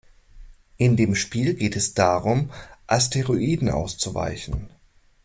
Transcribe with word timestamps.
In 0.77 0.97
dem 0.97 1.13
Spiel 1.13 1.53
geht 1.53 1.75
es 1.75 1.93
darum, 1.93 2.49
Asteroiden 2.87 3.69
auszuweichen. 3.69 4.71